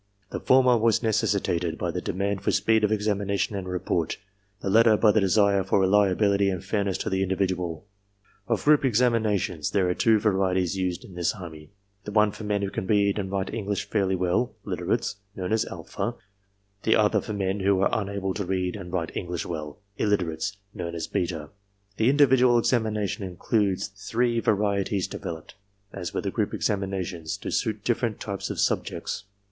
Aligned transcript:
The 0.31 0.39
former 0.39 0.79
was 0.79 1.03
necessitated 1.03 1.77
by 1.77 1.91
the 1.91 2.01
demand 2.01 2.41
for 2.41 2.49
speed 2.49 2.83
of 2.83 2.91
examination 2.91 3.55
and 3.55 3.67
report, 3.69 4.17
the 4.61 4.69
latter 4.71 4.97
by 4.97 5.11
the 5.11 5.21
desire 5.21 5.63
for 5.63 5.79
reliability 5.79 6.49
and 6.49 6.65
fairness 6.65 6.97
to 6.97 7.09
the 7.11 7.21
individual. 7.21 7.85
Of 8.47 8.63
group 8.63 8.83
examinations, 8.83 9.69
there 9.69 9.87
are 9.87 9.93
two 9.93 10.17
varieties 10.17 10.75
used 10.75 11.03
in 11.05 11.13
the 11.13 11.31
Army; 11.39 11.69
the 12.03 12.11
one 12.11 12.31
for 12.31 12.43
men 12.43 12.63
who 12.63 12.71
can 12.71 12.87
read 12.87 13.19
and 13.19 13.29
write 13.31 13.53
English 13.53 13.91
fairly 13.91 14.15
well 14.15 14.55
(literates), 14.63 15.17
known 15.35 15.53
as 15.53 15.65
alpha; 15.65 16.15
the 16.81 16.95
other 16.95 17.21
for 17.21 17.33
men 17.33 17.59
who 17.59 17.79
are 17.81 17.89
unable 18.01 18.33
to 18.33 18.43
read 18.43 18.75
and 18.75 18.91
write 18.91 19.15
English 19.15 19.45
well 19.45 19.81
(illiterates), 19.99 20.57
known 20.73 20.95
as 20.95 21.05
beta. 21.05 21.51
The 21.97 22.09
individual 22.09 22.57
examination 22.57 23.23
includes 23.23 23.89
three 23.89 24.39
varieties 24.39 25.07
de 25.07 25.19
veloped, 25.19 25.53
as 25.93 26.11
were 26.11 26.21
the 26.21 26.31
group 26.31 26.55
examinations, 26.55 27.37
to 27.37 27.51
suit 27.51 27.83
different 27.83 28.19
types 28.19 28.49
of 28.49 28.59
subjects. 28.59 29.25